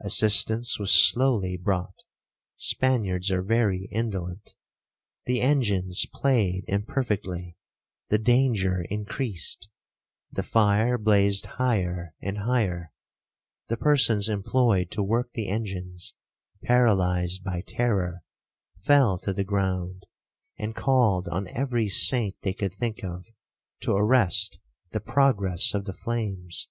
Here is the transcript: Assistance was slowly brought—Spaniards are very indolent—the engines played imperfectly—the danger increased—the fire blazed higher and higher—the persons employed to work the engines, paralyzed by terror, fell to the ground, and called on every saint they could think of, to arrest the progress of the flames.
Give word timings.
Assistance 0.00 0.76
was 0.80 0.90
slowly 0.90 1.56
brought—Spaniards 1.56 3.30
are 3.30 3.42
very 3.44 3.88
indolent—the 3.92 5.40
engines 5.40 6.04
played 6.12 6.64
imperfectly—the 6.66 8.18
danger 8.18 8.82
increased—the 8.90 10.42
fire 10.42 10.98
blazed 10.98 11.46
higher 11.46 12.12
and 12.20 12.38
higher—the 12.38 13.76
persons 13.76 14.28
employed 14.28 14.90
to 14.90 15.04
work 15.04 15.32
the 15.34 15.46
engines, 15.46 16.14
paralyzed 16.64 17.44
by 17.44 17.60
terror, 17.64 18.24
fell 18.80 19.16
to 19.18 19.32
the 19.32 19.44
ground, 19.44 20.06
and 20.58 20.74
called 20.74 21.28
on 21.28 21.46
every 21.46 21.88
saint 21.88 22.34
they 22.42 22.52
could 22.52 22.72
think 22.72 23.04
of, 23.04 23.24
to 23.82 23.92
arrest 23.92 24.58
the 24.90 24.98
progress 25.00 25.72
of 25.72 25.84
the 25.84 25.92
flames. 25.92 26.66